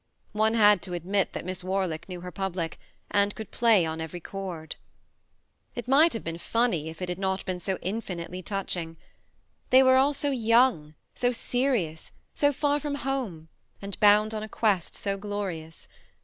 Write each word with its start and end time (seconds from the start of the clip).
One 0.31 0.55
had 0.55 0.81
to 0.81 0.95
admit 0.95 1.33
that 1.33 1.45
Miss 1.45 1.63
Warlick 1.63 2.09
knew 2.09 2.21
her 2.21 2.31
public, 2.31 2.79
and 3.11 3.35
could 3.35 3.51
play 3.51 3.85
on 3.85 4.01
every 4.01 4.19
chord. 4.19 4.75
It 5.75 5.87
might 5.87 6.13
have 6.13 6.23
been 6.23 6.39
funny 6.39 6.89
if 6.89 7.03
it 7.03 7.07
had 7.09 7.19
not 7.19 7.45
been 7.45 7.59
so 7.59 7.77
infinitely 7.83 8.41
touching. 8.41 8.97
They 9.69 9.83
were 9.83 9.97
all 9.97 10.13
so 10.13 10.31
young, 10.31 10.95
so 11.13 11.31
serious, 11.31 12.13
so 12.33 12.51
far 12.51 12.79
from 12.79 12.95
home, 13.05 13.49
and 13.79 13.99
bound 13.99 14.33
on 14.33 14.41
a 14.41 14.49
quest 14.49 14.95
so 14.95 15.17
glorious 15.17 15.87